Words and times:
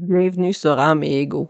Bienvenue 0.00 0.52
sur 0.52 0.78
âme 0.78 1.02
et 1.02 1.22
ego. 1.22 1.48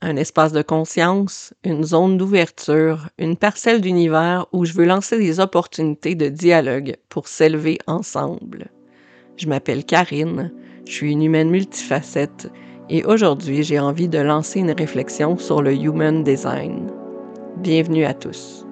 Un 0.00 0.16
espace 0.16 0.52
de 0.52 0.62
conscience, 0.62 1.52
une 1.62 1.84
zone 1.84 2.16
d'ouverture, 2.16 3.10
une 3.18 3.36
parcelle 3.36 3.82
d'univers 3.82 4.46
où 4.52 4.64
je 4.64 4.72
veux 4.72 4.86
lancer 4.86 5.18
des 5.18 5.40
opportunités 5.40 6.14
de 6.14 6.30
dialogue 6.30 6.96
pour 7.10 7.28
s'élever 7.28 7.76
ensemble. 7.86 8.68
Je 9.36 9.46
m'appelle 9.46 9.84
Karine, 9.84 10.50
je 10.86 10.92
suis 10.92 11.12
une 11.12 11.22
humaine 11.22 11.50
multifacette 11.50 12.50
et 12.88 13.04
aujourd'hui 13.04 13.62
j'ai 13.62 13.78
envie 13.78 14.08
de 14.08 14.20
lancer 14.20 14.60
une 14.60 14.72
réflexion 14.72 15.36
sur 15.36 15.60
le 15.60 15.74
human 15.74 16.24
design. 16.24 16.90
Bienvenue 17.58 18.06
à 18.06 18.14
tous. 18.14 18.64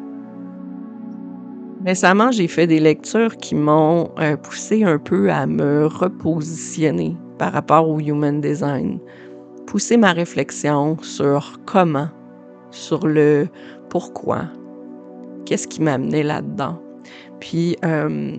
Récemment, 1.85 2.31
j'ai 2.31 2.49
fait 2.49 2.67
des 2.67 2.81
lectures 2.81 3.37
qui 3.37 3.55
m'ont 3.55 4.13
euh, 4.19 4.39
poussé 4.39 4.83
un 4.83 4.99
peu 4.99 5.31
à 5.31 5.45
me 5.47 5.85
repositionner 5.85 7.19
par 7.41 7.55
rapport 7.55 7.89
au 7.89 7.99
human 7.99 8.43
design, 8.43 8.99
pousser 9.67 9.97
ma 9.97 10.13
réflexion 10.13 10.99
sur 11.01 11.59
comment, 11.65 12.11
sur 12.71 13.07
le 13.07 13.49
pourquoi, 13.89 14.43
qu'est-ce 15.47 15.67
qui 15.67 15.81
m'a 15.81 15.95
amené 15.95 16.23
là-dedans. 16.23 16.79
Puis, 17.41 17.79
euh, 17.83 18.37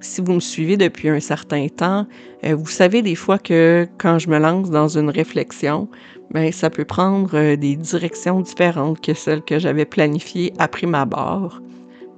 si 0.00 0.20
vous 0.20 0.32
me 0.32 0.40
suivez 0.40 0.76
depuis 0.76 1.08
un 1.10 1.20
certain 1.20 1.68
temps, 1.68 2.08
euh, 2.44 2.56
vous 2.56 2.66
savez 2.66 3.02
des 3.02 3.14
fois 3.14 3.38
que 3.38 3.86
quand 3.98 4.18
je 4.18 4.28
me 4.28 4.40
lance 4.40 4.68
dans 4.68 4.98
une 4.98 5.10
réflexion, 5.10 5.88
ben 6.32 6.50
ça 6.50 6.70
peut 6.70 6.84
prendre 6.84 7.30
euh, 7.34 7.54
des 7.54 7.76
directions 7.76 8.40
différentes 8.40 9.00
que 9.00 9.14
celles 9.14 9.42
que 9.42 9.60
j'avais 9.60 9.84
planifiées 9.84 10.52
après 10.58 10.88
ma 10.88 11.04
barre. 11.04 11.62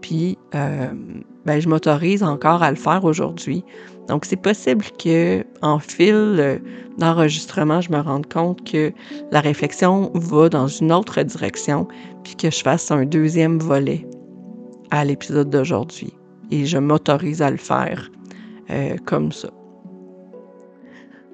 Puis, 0.00 0.38
ben, 0.52 1.60
je 1.60 1.68
m'autorise 1.68 2.22
encore 2.24 2.62
à 2.62 2.70
le 2.70 2.76
faire 2.76 3.04
aujourd'hui. 3.04 3.62
Donc, 4.08 4.24
c'est 4.24 4.40
possible 4.40 4.84
que 4.98 5.44
en 5.62 5.78
fil 5.78 6.60
d'enregistrement, 6.98 7.80
je 7.80 7.90
me 7.90 8.00
rende 8.00 8.26
compte 8.30 8.68
que 8.68 8.92
la 9.30 9.40
réflexion 9.40 10.10
va 10.14 10.48
dans 10.48 10.66
une 10.66 10.92
autre 10.92 11.22
direction, 11.22 11.86
puis 12.24 12.36
que 12.36 12.50
je 12.50 12.62
fasse 12.62 12.90
un 12.90 13.04
deuxième 13.04 13.58
volet 13.58 14.06
à 14.90 15.04
l'épisode 15.04 15.50
d'aujourd'hui 15.50 16.12
et 16.52 16.66
je 16.66 16.78
m'autorise 16.78 17.42
à 17.42 17.50
le 17.50 17.56
faire 17.56 18.10
euh, 18.70 18.96
comme 19.06 19.32
ça. 19.32 19.48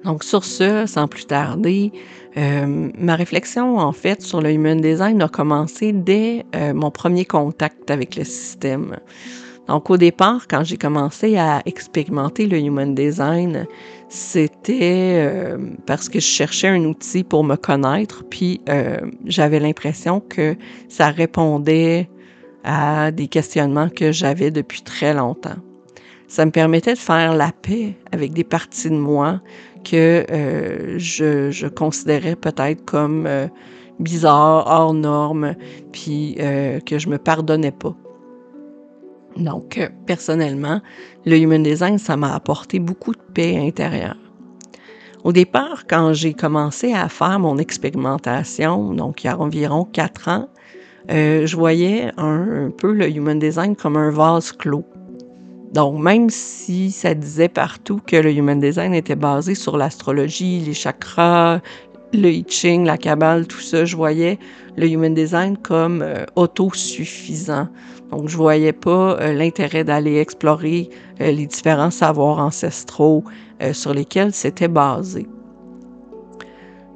Donc 0.05 0.23
sur 0.23 0.45
ce, 0.45 0.85
sans 0.85 1.09
plus 1.09 1.27
tarder, 1.27 1.91
euh, 2.37 2.89
ma 2.97 3.15
réflexion 3.15 3.77
en 3.77 3.91
fait 3.91 4.21
sur 4.21 4.41
le 4.41 4.51
human 4.51 4.79
design 4.79 5.21
a 5.21 5.27
commencé 5.27 5.91
dès 5.91 6.45
euh, 6.55 6.73
mon 6.73 6.89
premier 6.89 7.25
contact 7.25 7.91
avec 7.91 8.15
le 8.15 8.23
système. 8.23 8.97
Donc 9.69 9.89
au 9.89 9.95
départ, 9.95 10.47
quand 10.49 10.63
j'ai 10.65 10.77
commencé 10.77 11.37
à 11.37 11.61
expérimenter 11.65 12.47
le 12.47 12.57
human 12.57 12.93
design, 12.93 13.67
c'était 14.09 15.55
parce 15.85 16.09
que 16.09 16.19
je 16.19 16.25
cherchais 16.25 16.67
un 16.67 16.83
outil 16.85 17.23
pour 17.23 17.43
me 17.43 17.55
connaître, 17.55 18.23
puis 18.29 18.61
j'avais 19.25 19.59
l'impression 19.59 20.21
que 20.21 20.55
ça 20.87 21.09
répondait 21.11 22.09
à 22.63 23.11
des 23.11 23.27
questionnements 23.27 23.89
que 23.89 24.11
j'avais 24.11 24.51
depuis 24.51 24.81
très 24.81 25.13
longtemps. 25.13 25.57
Ça 26.27 26.45
me 26.45 26.51
permettait 26.51 26.93
de 26.93 26.99
faire 26.99 27.33
la 27.35 27.51
paix 27.51 27.95
avec 28.11 28.33
des 28.33 28.43
parties 28.43 28.89
de 28.89 28.95
moi 28.95 29.41
que 29.83 30.25
euh, 30.29 30.99
je, 30.99 31.67
considérais 31.67 32.35
peut-être 32.35 32.85
comme 32.85 33.25
euh, 33.25 33.47
bizarres, 33.99 34.65
hors 34.67 34.93
normes, 34.93 35.55
puis 35.91 36.35
euh, 36.39 36.79
que 36.81 36.99
je 36.99 37.09
me 37.09 37.17
pardonnais 37.17 37.71
pas. 37.71 37.95
Donc, 39.37 39.79
personnellement, 40.05 40.81
le 41.25 41.37
Human 41.37 41.63
Design, 41.63 41.97
ça 41.97 42.17
m'a 42.17 42.33
apporté 42.33 42.79
beaucoup 42.79 43.13
de 43.13 43.21
paix 43.33 43.57
intérieure. 43.57 44.17
Au 45.23 45.33
départ, 45.33 45.83
quand 45.87 46.13
j'ai 46.13 46.33
commencé 46.33 46.93
à 46.93 47.09
faire 47.09 47.39
mon 47.39 47.57
expérimentation, 47.57 48.93
donc 48.93 49.23
il 49.23 49.27
y 49.27 49.29
a 49.29 49.37
environ 49.37 49.83
quatre 49.83 50.29
ans, 50.29 50.47
euh, 51.11 51.45
je 51.45 51.55
voyais 51.55 52.11
un, 52.17 52.71
peu 52.77 52.93
le 52.93 53.09
human 53.09 53.39
design 53.39 53.75
comme 53.75 53.97
un 53.97 54.11
vase 54.11 54.51
clos. 54.51 54.85
Donc, 55.73 55.99
même 56.01 56.29
si 56.29 56.89
ça 56.89 57.13
disait 57.13 57.49
partout 57.49 57.99
que 58.05 58.15
le 58.15 58.31
human 58.31 58.59
design 58.59 58.93
était 58.93 59.15
basé 59.15 59.55
sur 59.55 59.77
l'astrologie, 59.77 60.61
les 60.61 60.73
chakras, 60.73 61.59
le 62.13 62.29
I 62.31 62.45
la 62.85 62.97
cabale, 62.97 63.47
tout 63.47 63.59
ça, 63.59 63.85
je 63.85 63.95
voyais 63.95 64.39
le 64.77 64.87
human 64.87 65.13
design 65.13 65.57
comme 65.57 66.01
euh, 66.01 66.25
autosuffisant. 66.35 67.67
Donc, 68.11 68.27
je 68.29 68.37
voyais 68.37 68.73
pas 68.73 69.17
euh, 69.19 69.33
l'intérêt 69.33 69.83
d'aller 69.83 70.17
explorer 70.17 70.89
les 71.19 71.45
différents 71.45 71.91
savoirs 71.91 72.39
ancestraux 72.39 73.23
sur 73.73 73.93
lesquels 73.93 74.33
c'était 74.33 74.69
basé. 74.69 75.27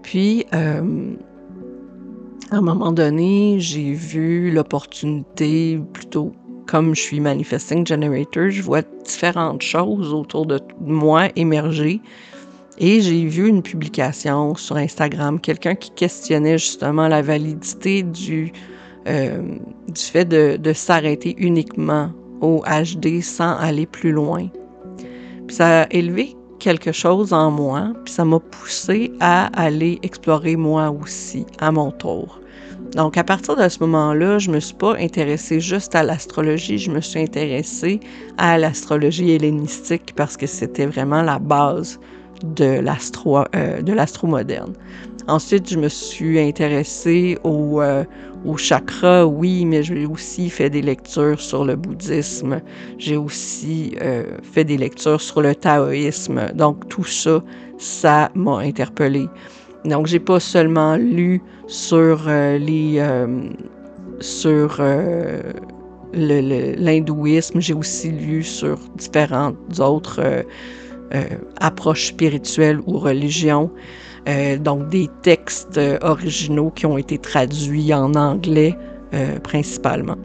Puis, 0.02 0.46
à 0.54 0.80
un 2.52 2.62
moment 2.62 2.94
donné, 2.94 3.58
j'ai 3.60 3.92
vu 3.92 4.50
l'opportunité, 4.50 5.78
plutôt 5.92 6.32
comme 6.68 6.96
je 6.96 7.02
suis 7.02 7.20
manifesting 7.20 7.86
generator, 7.86 8.50
je 8.50 8.62
vois 8.62 8.82
différentes 9.06 9.62
choses 9.62 10.14
autour 10.14 10.46
de 10.46 10.60
moi 10.80 11.28
émerger. 11.36 12.02
Et 12.86 13.00
j'ai 13.00 13.24
vu 13.24 13.48
une 13.48 13.62
publication 13.62 14.56
sur 14.56 14.76
Instagram, 14.76 15.40
quelqu'un 15.40 15.74
qui 15.74 15.90
questionnait 15.92 16.58
justement 16.58 17.08
la 17.08 17.22
validité 17.22 18.04
du, 18.04 18.52
euh, 19.08 19.42
du 19.88 20.02
fait 20.02 20.26
de, 20.26 20.58
de 20.58 20.74
s'arrêter 20.74 21.34
uniquement 21.38 22.12
au 22.42 22.62
HD 22.68 23.22
sans 23.22 23.56
aller 23.56 23.86
plus 23.86 24.12
loin. 24.12 24.50
Puis 25.48 25.56
ça 25.56 25.84
a 25.84 25.88
élevé 25.92 26.36
quelque 26.60 26.92
chose 26.92 27.32
en 27.32 27.52
moi, 27.52 27.94
puis 28.04 28.14
ça 28.14 28.26
m'a 28.26 28.42
poussé 28.42 29.14
à 29.22 29.46
aller 29.58 29.98
explorer 30.04 30.58
moi 30.58 30.94
aussi, 31.02 31.46
à 31.60 31.72
mon 31.72 31.90
tour. 31.90 32.42
Donc, 32.98 33.18
à 33.18 33.24
partir 33.24 33.56
de 33.56 33.70
ce 33.70 33.80
moment-là, 33.80 34.40
je 34.40 34.52
me 34.52 34.60
suis 34.60 34.76
pas 34.76 34.98
intéressée 34.98 35.62
juste 35.62 35.96
à 35.96 36.04
l'astrologie, 36.04 36.78
je 36.78 36.92
me 36.92 37.00
suis 37.00 37.22
intéressée 37.22 38.02
à 38.38 38.58
l'astrologie 38.58 39.32
hellénistique 39.32 40.14
parce 40.18 40.36
que 40.36 40.48
c'était 40.48 40.86
vraiment 40.86 41.22
la 41.22 41.40
base 41.40 41.98
de 42.44 42.80
l'astro, 42.80 43.40
euh, 43.56 43.82
de 43.82 43.94
l'astro 43.94 44.28
moderne. 44.28 44.74
Ensuite, 45.28 45.70
je 45.70 45.80
me 45.80 45.88
suis 45.88 46.40
intéressée 46.40 47.38
au, 47.44 47.82
euh, 47.82 48.04
chakra, 48.58 49.26
oui, 49.26 49.64
mais 49.64 49.82
j'ai 49.82 50.06
aussi 50.06 50.50
fait 50.50 50.70
des 50.70 50.82
lectures 50.82 51.40
sur 51.40 51.64
le 51.64 51.78
bouddhisme. 51.78 52.60
J'ai 52.98 53.16
aussi 53.16 53.96
euh, 54.02 54.38
fait 54.44 54.66
des 54.66 54.78
lectures 54.78 55.22
sur 55.22 55.42
le 55.42 55.56
taoïsme. 55.56 56.52
Donc, 56.54 56.90
tout 56.90 57.06
ça, 57.06 57.42
ça 57.78 58.30
m'a 58.36 58.58
interpellée. 58.58 59.28
Donc, 59.86 60.08
j'ai 60.08 60.20
pas 60.20 60.42
seulement 60.42 60.98
lu 60.98 61.42
sur 61.68 62.26
euh, 62.28 62.58
les 62.58 63.02
sur 64.20 64.82
l'hindouisme, 66.14 67.60
j'ai 67.60 67.74
aussi 67.74 68.12
lu 68.12 68.44
sur 68.44 68.78
différentes 68.96 69.80
autres 69.80 70.22
approches 71.60 72.08
spirituelles 72.08 72.80
ou 72.86 72.98
religions. 72.98 73.70
donc 74.60 74.88
des 74.90 75.10
textes 75.22 75.80
originaux 76.02 76.72
qui 76.72 76.86
ont 76.86 76.98
été 76.98 77.18
traduits 77.18 77.94
en 77.94 78.14
anglais 78.16 78.78
principalement. 79.44 80.18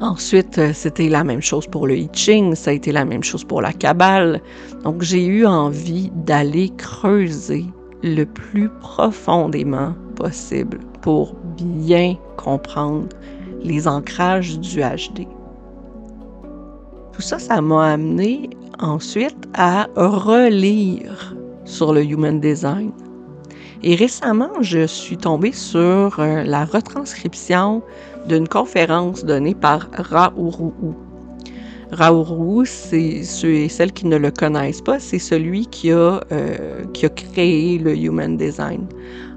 Ensuite, 0.00 0.60
c'était 0.72 1.08
la 1.08 1.22
même 1.22 1.40
chose 1.40 1.66
pour 1.68 1.86
le 1.86 1.96
I 1.96 2.08
Ching, 2.12 2.56
ça 2.56 2.70
a 2.70 2.74
été 2.74 2.90
la 2.90 3.04
même 3.04 3.22
chose 3.22 3.44
pour 3.44 3.62
la 3.62 3.72
Kabbale. 3.72 4.40
Donc, 4.82 5.02
j'ai 5.02 5.24
eu 5.24 5.46
envie 5.46 6.10
d'aller 6.26 6.70
creuser 6.76 7.64
le 8.02 8.24
plus 8.24 8.68
profondément 8.80 9.94
possible 10.16 10.80
pour 11.02 11.36
bien 11.56 12.16
comprendre 12.36 13.10
les 13.62 13.86
ancrages 13.86 14.58
du 14.58 14.80
HD. 14.80 15.28
Tout 17.12 17.22
ça, 17.22 17.38
ça 17.38 17.60
m'a 17.60 17.92
amené 17.92 18.50
ensuite 18.82 19.48
à 19.54 19.88
relire 19.96 21.34
sur 21.64 21.92
le 21.92 22.04
Human 22.04 22.40
Design. 22.40 22.92
Et 23.84 23.94
récemment, 23.94 24.50
je 24.60 24.86
suis 24.86 25.16
tombée 25.16 25.52
sur 25.52 26.18
euh, 26.18 26.44
la 26.44 26.64
retranscription 26.64 27.82
d'une 28.28 28.46
conférence 28.46 29.24
donnée 29.24 29.54
par 29.54 29.88
Ra 29.96 30.32
Raourou, 31.90 32.64
c'est 32.64 33.22
ceux 33.22 33.52
et 33.52 33.68
celles 33.68 33.92
qui 33.92 34.06
ne 34.06 34.16
le 34.16 34.30
connaissent 34.30 34.80
pas, 34.80 34.98
c'est 34.98 35.18
celui 35.18 35.66
qui 35.66 35.90
a, 35.90 36.22
euh, 36.32 36.84
qui 36.94 37.04
a 37.04 37.10
créé 37.10 37.78
le 37.78 37.94
Human 37.94 38.36
Design. 38.38 38.86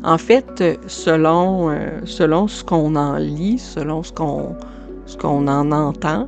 En 0.05 0.17
fait, 0.17 0.63
selon, 0.87 1.69
euh, 1.69 1.99
selon 2.05 2.47
ce 2.47 2.63
qu'on 2.63 2.95
en 2.95 3.17
lit, 3.17 3.57
selon 3.57 4.03
ce 4.03 4.13
qu'on 4.13 4.55
ce 5.05 5.17
qu'on 5.17 5.47
en 5.47 5.71
entend, 5.71 6.27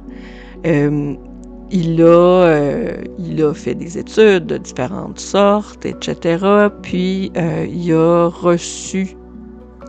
il, 1.71 2.01
a, 2.01 2.93
il 3.19 3.43
a 3.43 3.53
fait 3.53 3.75
des 3.75 3.97
études 3.97 4.45
de 4.45 4.57
différentes 4.57 5.19
sortes, 5.19 5.85
etc. 5.85 6.69
Puis 6.81 7.31
il 7.35 7.93
a 7.93 8.27
reçu 8.27 9.15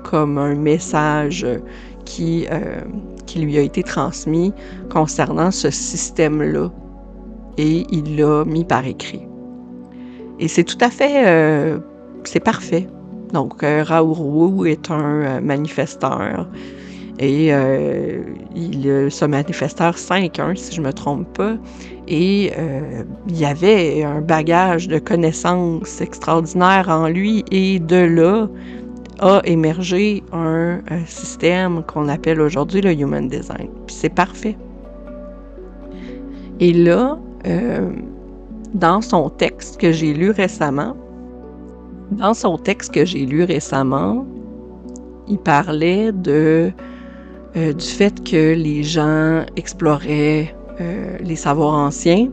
comme 0.05 0.39
un 0.39 0.55
message 0.55 1.47
qui, 2.05 2.47
qui 3.27 3.39
lui 3.41 3.59
a 3.59 3.61
été 3.61 3.83
transmis 3.83 4.53
concernant 4.91 5.51
ce 5.51 5.71
système-là 5.71 6.71
et 7.59 7.85
il 7.91 8.17
l'a 8.17 8.45
mis 8.45 8.65
par 8.65 8.87
écrit. 8.87 9.29
Et 10.39 10.49
c'est 10.49 10.65
tout 10.65 10.79
à 10.81 10.91
fait 10.91 11.27
euh, 11.27 11.79
c'est 12.25 12.41
parfait. 12.41 12.87
Donc, 13.33 13.63
euh, 13.63 13.83
Raoult 13.83 14.65
est 14.65 14.91
un 14.91 15.23
euh, 15.23 15.41
manifesteur 15.41 16.49
et 17.19 17.53
euh, 17.53 18.23
il 18.55 19.11
se 19.11 19.25
manifesteur 19.25 19.97
5-1, 19.97 20.57
si 20.57 20.75
je 20.75 20.81
ne 20.81 20.87
me 20.87 20.93
trompe 20.93 21.27
pas. 21.37 21.57
Et 22.07 22.53
il 23.29 23.39
y 23.39 23.45
avait 23.45 24.03
un 24.03 24.23
bagage 24.23 24.89
de 24.89 24.99
connaissances 24.99 26.01
extraordinaires 26.01 26.89
en 26.89 27.09
lui 27.09 27.45
et 27.51 27.79
de 27.81 27.97
là 27.97 28.49
a 29.19 29.43
émergé 29.45 30.23
un, 30.33 30.81
système 31.05 31.83
qu'on 31.83 32.09
appelle 32.09 32.41
aujourd'hui 32.41 32.81
le 32.81 32.93
Human 32.93 33.29
Design. 33.29 33.69
Puis 33.87 33.97
c'est 33.97 34.15
parfait. 34.15 34.57
Et 36.61 36.73
là, 36.73 37.19
dans 38.73 39.01
son 39.03 39.29
texte 39.29 39.79
que 39.79 39.93
j'ai 39.93 40.15
lu 40.15 40.31
récemment, 40.31 40.97
dans 42.13 42.35
son 42.35 42.57
texte 42.57 42.95
que 42.95 43.05
j'ai 43.05 43.27
lu 43.27 43.45
récemment, 43.45 44.27
il 45.29 45.39
parlait 45.39 46.13
de, 46.13 46.73
euh, 47.57 47.73
du 47.73 47.87
fait 47.87 48.23
que 48.25 48.55
les 48.55 48.83
gens 48.83 49.45
exploraient 49.57 50.55
euh, 50.81 51.17
les 51.21 51.37
savoirs 51.37 51.75
anciens, 51.75 52.29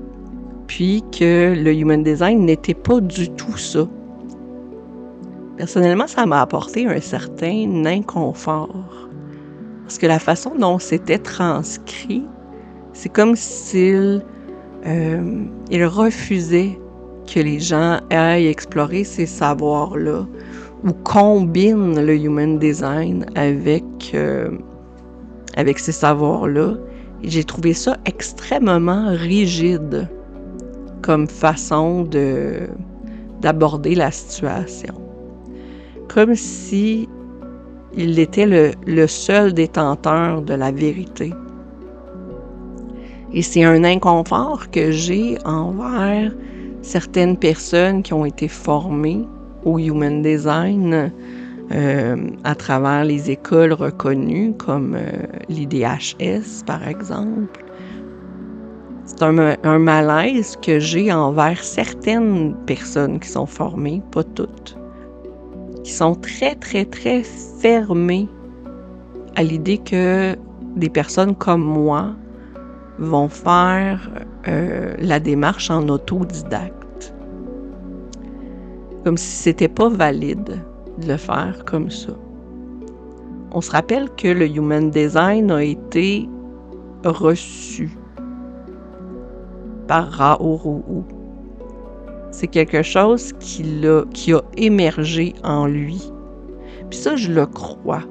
puis 0.67 1.03
que 1.17 1.53
le 1.55 1.73
Human 1.73 2.03
Design 2.03 2.45
n'était 2.45 2.73
pas 2.73 2.99
du 2.99 3.29
tout 3.29 3.57
ça. 3.57 3.87
Personnellement, 5.57 6.07
ça 6.07 6.25
m'a 6.25 6.41
apporté 6.41 6.85
un 6.85 6.99
certain 6.99 7.85
inconfort. 7.85 9.09
Parce 9.83 9.97
que 9.97 10.05
la 10.05 10.19
façon 10.19 10.53
dont 10.59 10.79
c'était 10.79 11.19
transcrit, 11.19 12.25
c'est 12.93 13.09
comme 13.09 13.35
s'il 13.35 14.21
euh, 14.85 15.43
il 15.71 15.85
refusait 15.85 16.77
que 17.33 17.39
les 17.39 17.59
gens 17.59 17.99
aillent 18.09 18.47
explorer 18.47 19.03
ces 19.03 19.25
savoirs-là 19.25 20.25
ou 20.83 20.91
combinent 21.03 21.99
le 22.05 22.15
human 22.15 22.59
design 22.59 23.25
avec, 23.35 23.83
avec 25.55 25.79
ces 25.79 25.91
savoirs-là. 25.91 26.75
J'ai 27.23 27.43
trouvé 27.43 27.73
ça 27.73 27.97
extrêmement 28.05 29.07
rigide 29.09 30.07
comme 31.01 31.27
façon 31.27 32.03
de, 32.03 32.67
d'aborder 33.41 33.95
la 33.95 34.11
situation. 34.11 34.95
Comme 36.07 36.35
si 36.35 37.07
il 37.97 38.19
était 38.19 38.45
le, 38.45 38.71
le 38.85 39.07
seul 39.07 39.53
détenteur 39.53 40.41
de 40.41 40.53
la 40.53 40.71
vérité. 40.71 41.33
Et 43.33 43.41
c'est 43.41 43.63
un 43.63 43.83
inconfort 43.83 44.69
que 44.71 44.91
j'ai 44.91 45.37
envers 45.45 46.33
certaines 46.81 47.37
personnes 47.37 48.03
qui 48.03 48.13
ont 48.13 48.25
été 48.25 48.47
formées 48.47 49.27
au 49.63 49.79
Human 49.79 50.21
Design 50.21 51.11
euh, 51.71 52.29
à 52.43 52.55
travers 52.55 53.03
les 53.03 53.31
écoles 53.31 53.73
reconnues 53.73 54.53
comme 54.53 54.95
euh, 54.95 55.11
l'IDHS, 55.49 56.63
par 56.65 56.87
exemple. 56.87 57.63
C'est 59.05 59.23
un, 59.23 59.55
un, 59.63 59.79
malaise 59.79 60.57
que 60.61 60.79
j'ai 60.79 61.11
envers 61.11 61.63
certaines 61.63 62.55
personnes 62.65 63.19
qui 63.19 63.29
sont 63.29 63.45
formées, 63.45 64.01
pas 64.11 64.23
toutes, 64.23 64.77
qui 65.83 65.91
sont 65.91 66.15
très, 66.15 66.55
très, 66.55 66.85
très 66.85 67.23
fermées 67.23 68.27
à 69.35 69.43
l'idée 69.43 69.77
que 69.77 70.35
des 70.75 70.89
personnes 70.89 71.35
comme 71.35 71.63
moi 71.63 72.15
vont 72.99 73.29
faire 73.29 74.09
euh, 74.47 74.93
la 74.99 75.19
démarche 75.19 75.69
en 75.69 75.87
autodidacte. 75.89 77.13
Comme 79.03 79.17
si 79.17 79.35
c'était 79.35 79.67
pas 79.67 79.89
valide 79.89 80.61
de 80.99 81.07
le 81.07 81.17
faire 81.17 81.63
comme 81.65 81.89
ça. 81.89 82.13
On 83.51 83.61
se 83.61 83.71
rappelle 83.71 84.09
que 84.17 84.27
le 84.27 84.47
Human 84.47 84.89
Design 84.89 85.51
a 85.51 85.63
été 85.63 86.27
reçu 87.03 87.89
par 89.87 90.09
Raoult. 90.11 91.05
C'est 92.31 92.47
quelque 92.47 92.81
chose 92.81 93.31
qui 93.39 93.87
a, 93.87 94.03
qui 94.13 94.33
a 94.33 94.41
émergé 94.57 95.33
en 95.43 95.67
lui. 95.67 96.11
Puis 96.89 96.99
ça, 96.99 97.15
je 97.15 97.31
le 97.31 97.45
crois. 97.45 98.03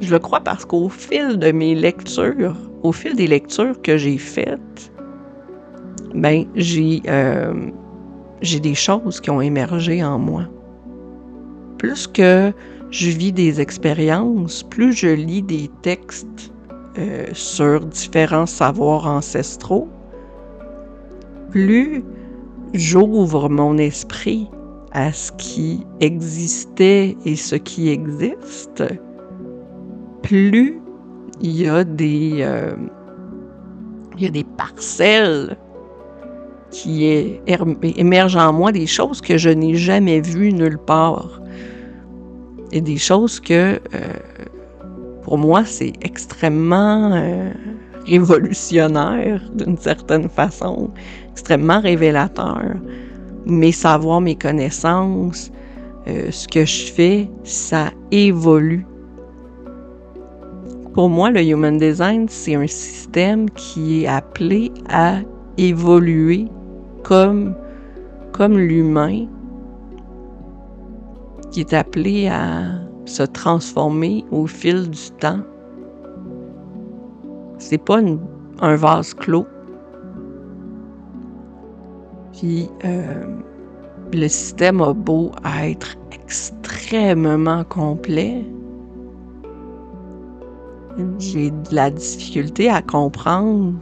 Je 0.00 0.10
le 0.12 0.18
crois 0.18 0.40
parce 0.40 0.64
qu'au 0.64 0.88
fil 0.88 1.38
de 1.38 1.52
mes 1.52 1.74
lectures, 1.74 2.56
au 2.82 2.92
fil 2.92 3.14
des 3.14 3.26
lectures 3.26 3.80
que 3.80 3.96
j'ai 3.96 4.18
faites, 4.18 4.92
ben 6.14 6.44
j'ai 6.54 7.00
euh, 7.08 7.70
j'ai 8.40 8.60
des 8.60 8.74
choses 8.74 9.20
qui 9.20 9.30
ont 9.30 9.40
émergé 9.40 10.04
en 10.04 10.18
moi. 10.18 10.44
Plus 11.84 12.06
que 12.06 12.50
je 12.88 13.10
vis 13.10 13.30
des 13.30 13.60
expériences, 13.60 14.62
plus 14.62 14.94
je 14.94 15.08
lis 15.08 15.42
des 15.42 15.70
textes 15.82 16.50
euh, 16.96 17.26
sur 17.34 17.80
différents 17.84 18.46
savoirs 18.46 19.06
ancestraux, 19.06 19.86
plus 21.50 22.02
j'ouvre 22.72 23.50
mon 23.50 23.76
esprit 23.76 24.48
à 24.92 25.12
ce 25.12 25.30
qui 25.32 25.84
existait 26.00 27.18
et 27.26 27.36
ce 27.36 27.56
qui 27.56 27.90
existe, 27.90 28.82
plus 30.22 30.80
il 31.42 31.60
y 31.60 31.68
a 31.68 31.84
des, 31.84 32.36
euh, 32.38 32.76
il 34.16 34.22
y 34.22 34.26
a 34.26 34.30
des 34.30 34.44
parcelles 34.56 35.58
qui 36.70 37.04
émergent 37.98 38.36
en 38.36 38.54
moi, 38.54 38.72
des 38.72 38.86
choses 38.86 39.20
que 39.20 39.36
je 39.36 39.50
n'ai 39.50 39.74
jamais 39.74 40.22
vues 40.22 40.54
nulle 40.54 40.78
part. 40.78 41.42
Et 42.74 42.82
des 42.82 42.98
choses 42.98 43.40
que, 43.40 43.54
euh, 43.54 43.78
pour 45.22 45.38
moi, 45.38 45.64
c'est 45.64 45.94
extrêmement 46.02 47.12
euh, 47.14 47.50
révolutionnaire 48.06 49.40
d'une 49.54 49.78
certaine 49.78 50.28
façon, 50.28 50.90
extrêmement 51.30 51.80
révélateur. 51.80 52.74
Mes 53.46 53.72
savoirs, 53.72 54.20
mes 54.20 54.36
connaissances, 54.36 55.50
ce 56.06 56.46
que 56.48 56.66
je 56.66 56.92
fais, 56.92 57.30
ça 57.44 57.90
évolue 58.10 58.84
pour 60.94 61.08
moi, 61.08 61.32
le 61.32 61.42
Human 61.42 61.76
Design, 61.76 62.26
c'est 62.28 62.54
un 62.54 62.68
système 62.68 63.50
qui 63.50 64.04
est 64.04 64.06
appelé 64.06 64.70
à 64.88 65.16
évoluer 65.58 66.46
comme, 67.02 67.56
comme 68.30 68.56
l'humain, 68.56 69.26
qui 71.54 71.60
est 71.60 71.72
appelé 71.72 72.26
à 72.26 72.64
se 73.04 73.22
transformer 73.22 74.24
au 74.32 74.48
fil 74.48 74.90
du 74.90 75.10
temps. 75.20 75.38
C'est 77.58 77.78
pas 77.78 78.00
un 78.60 78.74
vase 78.74 79.14
clos. 79.14 79.46
Puis 82.32 82.68
euh, 82.84 83.24
le 84.12 84.26
système 84.26 84.80
a 84.80 84.92
beau 84.92 85.30
être 85.62 85.94
extrêmement 86.10 87.62
complet, 87.62 88.44
j'ai 91.20 91.52
de 91.52 91.74
la 91.74 91.90
difficulté 91.90 92.68
à 92.68 92.82
comprendre 92.82 93.74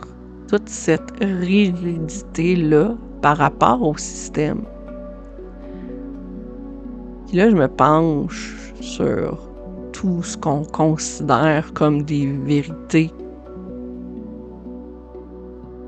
toute 0.46 0.68
cette 0.68 1.10
rigidité-là 1.22 2.96
par 3.22 3.38
rapport 3.38 3.80
au 3.82 3.96
système. 3.96 4.60
Là, 7.32 7.48
je 7.48 7.56
me 7.56 7.66
penche 7.66 8.54
sur 8.80 9.38
tout 9.92 10.22
ce 10.22 10.36
qu'on 10.36 10.64
considère 10.64 11.72
comme 11.72 12.02
des 12.02 12.26
vérités. 12.26 13.10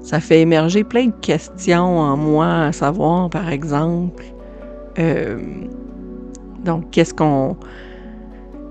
Ça 0.01 0.21
fait 0.21 0.41
émerger 0.41 0.85
plein 0.85 1.07
de 1.07 1.21
questions 1.21 1.99
en 1.99 2.17
moi, 2.17 2.47
à 2.47 2.73
savoir, 2.73 3.29
par 3.29 3.51
exemple, 3.51 4.25
euh, 4.99 5.39
donc, 6.65 6.91
qu'est-ce 6.91 7.13
qu'on 7.13 7.57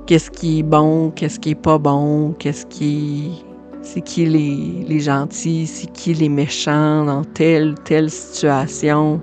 qu'est-ce 0.07 0.31
qui 0.31 0.59
est 0.59 0.63
bon, 0.63 1.11
qu'est-ce 1.11 1.39
qui 1.39 1.51
est 1.51 1.55
pas 1.55 1.77
bon, 1.77 2.33
qu'est-ce 2.39 2.65
qui 2.65 3.43
c'est 3.81 4.01
qui 4.01 4.25
les, 4.25 4.85
les 4.87 4.99
gentils, 4.99 5.67
c'est 5.67 5.91
qui 5.91 6.13
les 6.13 6.29
méchants 6.29 7.05
dans 7.05 7.23
telle 7.23 7.75
telle 7.83 8.09
situation. 8.09 9.19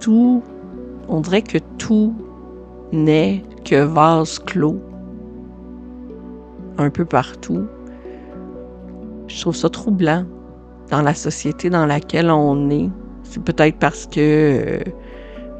Tout, 0.00 0.42
on 1.08 1.20
dirait 1.20 1.42
que 1.42 1.58
tout 1.78 2.14
n'est 2.92 3.42
que 3.64 3.82
vase 3.82 4.38
clos, 4.38 4.80
un 6.78 6.90
peu 6.90 7.04
partout. 7.04 7.66
Je 9.26 9.40
trouve 9.40 9.56
ça 9.56 9.68
troublant 9.68 10.24
dans 10.90 11.02
la 11.02 11.14
société 11.14 11.70
dans 11.70 11.86
laquelle 11.86 12.30
on 12.30 12.70
est. 12.70 12.90
C'est 13.22 13.42
peut-être 13.42 13.78
parce 13.78 14.06
que 14.06 14.20
euh, 14.20 14.80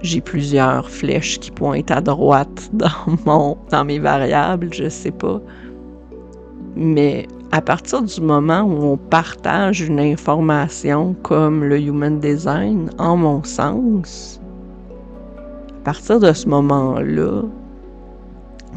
j'ai 0.03 0.21
plusieurs 0.21 0.89
flèches 0.91 1.41
qui 1.41 1.51
pointent 1.51 1.91
à 1.91 2.01
droite 2.01 2.71
dans, 2.73 2.89
mon, 3.25 3.57
dans 3.71 3.85
mes 3.85 3.99
variables, 3.99 4.73
je 4.73 4.89
sais 4.89 5.11
pas. 5.11 5.41
Mais 6.77 7.27
à 7.53 7.63
partir 7.63 8.03
du 8.03 8.21
moment 8.21 8.63
où 8.63 8.83
on 8.83 8.97
partage 8.97 9.81
une 9.81 10.01
information 10.01 11.15
comme 11.23 11.65
le 11.65 11.81
Human 11.81 12.19
Design, 12.19 12.91
en 12.99 13.17
mon 13.17 13.43
sens, 13.45 14.41
partir 15.85 16.19
de 16.19 16.33
ce 16.33 16.49
moment-là, 16.49 17.43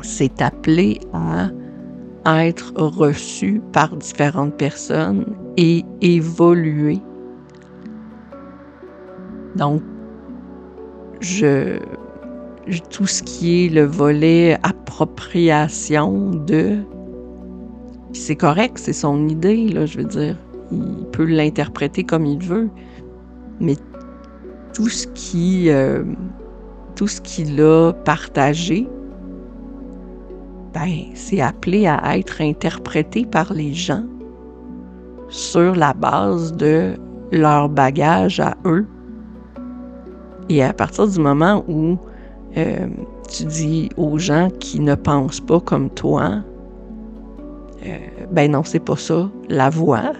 c'est 0.01 0.41
appelé 0.41 0.99
à 1.13 2.45
être 2.45 2.73
reçu 2.75 3.61
par 3.71 3.95
différentes 3.95 4.55
personnes 4.57 5.25
et 5.55 5.85
évoluer. 6.01 6.99
Donc, 9.55 9.81
tout 12.89 13.07
ce 13.07 13.23
qui 13.23 13.65
est 13.65 13.69
le 13.69 13.83
volet 13.83 14.59
appropriation 14.63 16.31
de, 16.31 16.79
c'est 18.13 18.35
correct, 18.35 18.77
c'est 18.77 18.93
son 18.93 19.27
idée, 19.27 19.69
là, 19.69 19.85
je 19.85 19.99
veux 19.99 20.05
dire. 20.05 20.37
Il 20.71 21.05
peut 21.13 21.25
l'interpréter 21.25 22.03
comme 22.03 22.25
il 22.25 22.43
veut, 22.43 22.69
mais 23.61 23.77
tout 24.73 24.89
ce 24.89 25.07
qui, 25.07 25.69
euh, 25.69 26.03
tout 26.97 27.07
ce 27.07 27.21
qu'il 27.21 27.61
a 27.61 27.93
partagé, 27.93 28.89
ben, 30.73 31.03
c'est 31.13 31.39
appelé 31.39 31.87
à 31.87 32.17
être 32.17 32.41
interprété 32.41 33.23
par 33.25 33.53
les 33.53 33.73
gens 33.73 34.03
sur 35.29 35.75
la 35.75 35.93
base 35.93 36.53
de 36.53 36.95
leur 37.31 37.69
bagage 37.69 38.39
à 38.39 38.55
eux. 38.65 38.87
Et 40.49 40.63
à 40.63 40.73
partir 40.73 41.07
du 41.07 41.19
moment 41.19 41.63
où 41.67 41.97
euh, 42.57 42.87
tu 43.29 43.45
dis 43.45 43.89
aux 43.95 44.17
gens 44.17 44.49
qui 44.59 44.79
ne 44.79 44.95
pensent 44.95 45.41
pas 45.41 45.59
comme 45.59 45.91
toi, 45.91 46.41
euh, 47.85 47.97
ben 48.31 48.51
non, 48.51 48.63
c'est 48.63 48.79
pas 48.79 48.95
ça 48.95 49.29
la 49.49 49.69
voix, 49.69 50.13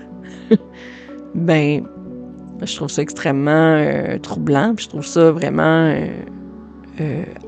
ben 1.35 1.83
je 2.61 2.75
trouve 2.75 2.89
ça 2.89 3.01
extrêmement 3.01 3.75
euh, 3.77 4.19
troublant, 4.19 4.75
je 4.77 4.87
trouve 4.89 5.05
ça 5.05 5.31
vraiment 5.31 5.91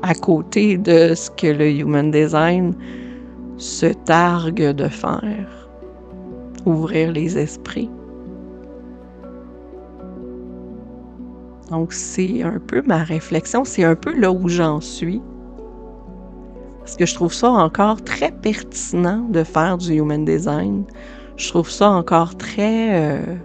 à 0.02 0.14
côté 0.14 0.76
de 0.78 1.14
ce 1.14 1.30
que 1.30 1.46
le 1.46 1.70
human 1.70 2.10
design 2.10 2.74
se 3.56 3.86
targue 3.86 4.72
de 4.72 4.88
faire, 4.88 5.68
ouvrir 6.66 7.12
les 7.12 7.36
esprits. 7.38 7.90
Donc, 11.70 11.92
c'est 11.92 12.42
un 12.42 12.58
peu 12.58 12.82
ma 12.86 13.04
réflexion, 13.04 13.64
c'est 13.64 13.84
un 13.84 13.94
peu 13.94 14.18
là 14.18 14.32
où 14.32 14.48
j'en 14.48 14.80
suis. 14.80 15.22
Parce 16.80 16.96
que 16.96 17.06
je 17.06 17.14
trouve 17.14 17.32
ça 17.32 17.50
encore 17.50 18.02
très 18.02 18.32
pertinent 18.32 19.28
de 19.30 19.44
faire 19.44 19.78
du 19.78 19.94
human 19.94 20.24
design. 20.24 20.84
Je 21.36 21.48
trouve 21.48 21.70
ça 21.70 21.88
encore 21.90 22.36
très 22.36 23.18
euh, 23.18 23.36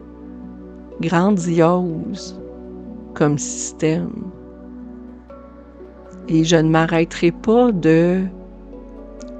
grandiose 1.01 2.41
comme 3.13 3.37
système. 3.37 4.09
Et 6.27 6.43
je 6.43 6.55
ne 6.55 6.69
m'arrêterai 6.69 7.31
pas 7.31 7.71
de 7.71 8.23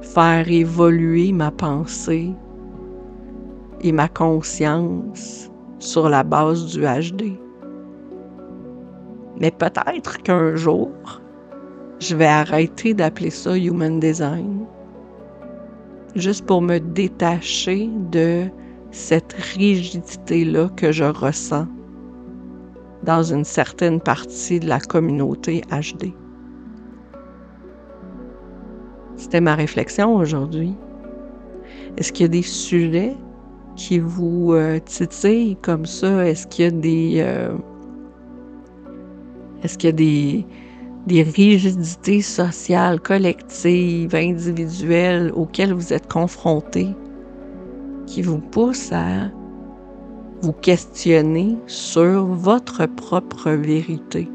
faire 0.02 0.48
évoluer 0.50 1.32
ma 1.32 1.50
pensée 1.50 2.32
et 3.82 3.92
ma 3.92 4.08
conscience 4.08 5.50
sur 5.80 6.10
la 6.10 6.24
base 6.24 6.68
du 6.68 6.82
HD. 6.82 7.38
Mais 9.40 9.52
peut-être 9.52 10.22
qu'un 10.22 10.56
jour, 10.56 10.92
je 12.00 12.16
vais 12.16 12.26
arrêter 12.28 12.94
d'appeler 12.94 13.30
ça 13.30 13.58
Human 13.58 14.00
Design, 14.00 14.66
juste 16.16 16.46
pour 16.46 16.62
me 16.62 16.80
détacher 16.80 17.90
de 18.12 18.46
cette 18.92 19.34
rigidité-là 19.34 20.70
que 20.78 20.92
je 20.92 21.04
ressens 21.04 21.68
dans 23.04 23.24
une 23.24 23.44
certaine 23.44 24.00
partie 24.00 24.60
de 24.60 24.68
la 24.68 24.80
communauté 24.80 25.62
HD. 25.70 26.14
C'était 29.18 29.42
ma 29.42 29.56
réflexion 29.56 30.16
aujourd'hui. 30.16 30.74
Est-ce 31.98 32.12
qu'il 32.12 32.24
y 32.24 32.26
a 32.26 32.30
des 32.30 32.42
sujets 32.42 33.16
qui 33.76 34.00
vous 34.00 34.54
euh, 34.54 34.80
titillent 34.80 35.58
comme 35.62 35.86
ça? 35.86 36.28
Est-ce 36.28 36.48
qu'il 36.48 36.66
y 36.66 36.68
a 36.68 36.72
des... 36.72 37.16
Euh, 37.20 37.56
est-ce 39.64 39.78
qu'il 39.78 39.88
y 39.88 39.94
a 39.94 39.96
des, 39.96 40.46
des 41.08 41.24
rigidités 41.24 42.22
sociales, 42.22 43.00
collectives, 43.00 44.14
individuelles 44.14 45.32
auxquelles 45.34 45.74
vous 45.74 45.94
êtes 45.94 46.12
confrontés 46.12 46.90
qui 48.06 48.22
vous 48.22 48.40
poussent 48.40 48.92
à 48.92 49.32
vous 50.42 50.54
questionner 50.54 51.58
sur 51.66 52.26
votre 52.26 52.86
propre 52.86 53.52
vérité? 53.52 54.30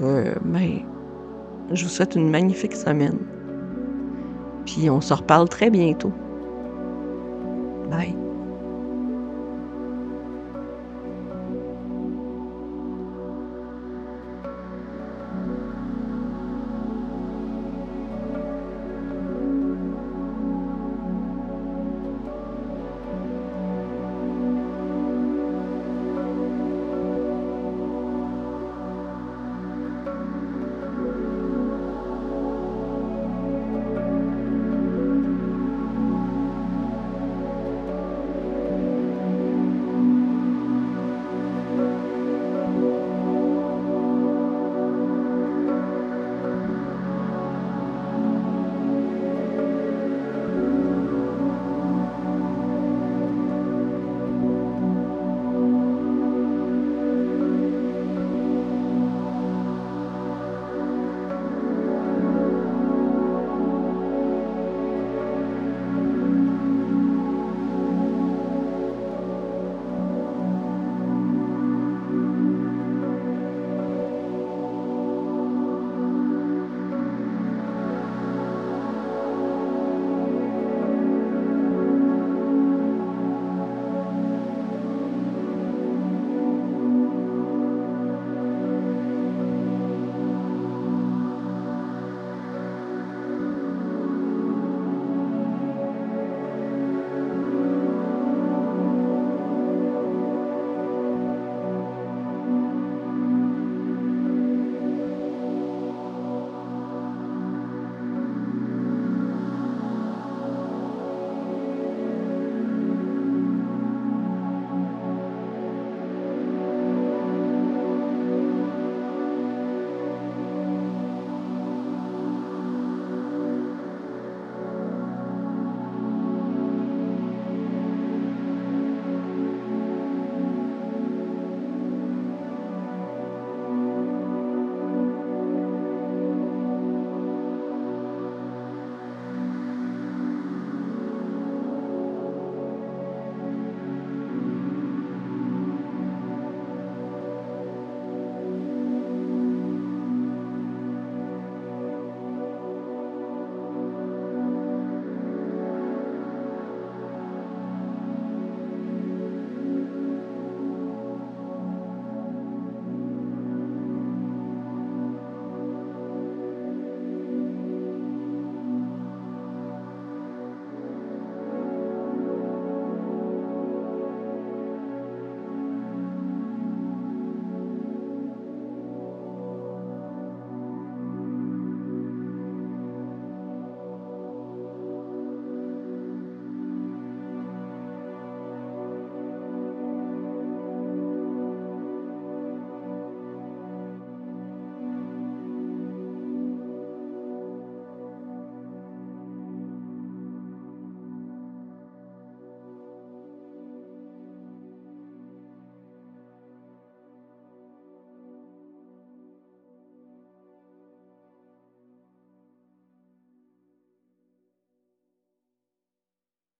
Que, 0.00 0.38
ben, 0.44 0.80
je 1.72 1.84
vous 1.84 1.90
souhaite 1.90 2.14
une 2.14 2.30
magnifique 2.30 2.74
semaine. 2.74 3.18
Puis 4.64 4.90
on 4.90 5.00
se 5.00 5.14
reparle 5.14 5.48
très 5.48 5.70
bientôt. 5.70 6.12
Bye. 7.90 8.29